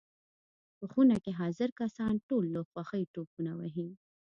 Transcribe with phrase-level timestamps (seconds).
[0.77, 3.89] په خونه کې حاضر کسان ټول له خوښۍ ټوپونه وهي.